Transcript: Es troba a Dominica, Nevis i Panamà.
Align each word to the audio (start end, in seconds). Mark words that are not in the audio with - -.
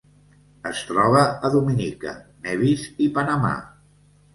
Es 0.69 0.81
troba 0.93 1.21
a 1.49 1.53
Dominica, 1.57 2.17
Nevis 2.49 2.91
i 3.09 3.15
Panamà. 3.21 3.59